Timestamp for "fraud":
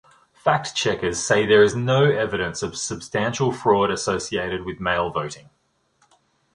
3.51-3.91